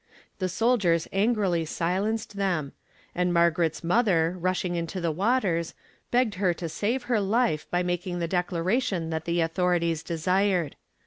[0.39, 2.71] The soldiers angrily silenced them,
[3.13, 5.75] and Margaret's mother, rushing into the waters,
[6.09, 10.75] begged her to save her life by making the declaration that the authorities desired.